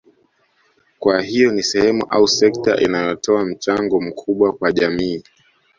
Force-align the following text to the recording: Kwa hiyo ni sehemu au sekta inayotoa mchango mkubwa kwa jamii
Kwa 0.99 1.21
hiyo 1.21 1.51
ni 1.51 1.63
sehemu 1.63 2.05
au 2.09 2.27
sekta 2.27 2.81
inayotoa 2.81 3.45
mchango 3.45 4.01
mkubwa 4.01 4.53
kwa 4.53 4.71
jamii 4.71 5.23